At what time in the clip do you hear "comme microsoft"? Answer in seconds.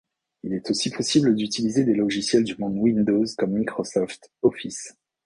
3.37-4.31